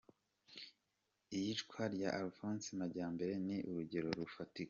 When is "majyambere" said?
2.79-3.33